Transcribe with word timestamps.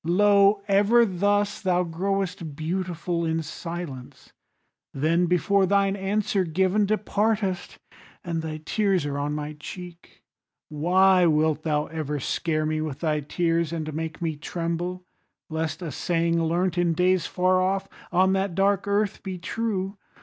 Lo! 0.03 0.63
ever 0.67 1.05
thus 1.05 1.61
thou 1.61 1.83
growest 1.83 2.55
beautiful 2.55 3.23
In 3.23 3.43
silence, 3.43 4.33
then 4.95 5.27
before 5.27 5.67
thine 5.67 5.95
answer 5.95 6.43
given 6.43 6.87
Departest, 6.87 7.77
and 8.23 8.41
thy 8.41 8.61
tears 8.65 9.05
are 9.05 9.19
on 9.19 9.35
my 9.35 9.53
cheek. 9.59 10.23
Why 10.69 11.27
wilt 11.27 11.61
thou 11.61 11.85
ever 11.85 12.19
scare 12.19 12.65
me 12.65 12.81
with 12.81 13.01
thy 13.01 13.19
tears, 13.19 13.71
And 13.71 13.93
make 13.93 14.23
me 14.23 14.35
tremble 14.37 15.05
lest 15.51 15.83
a 15.83 15.91
saying 15.91 16.43
learnt, 16.43 16.79
In 16.79 16.93
days 16.93 17.27
far 17.27 17.61
off, 17.61 17.87
on 18.11 18.33
that 18.33 18.55
dark 18.55 18.87
earth, 18.87 19.21
be 19.21 19.37
true? 19.37 19.97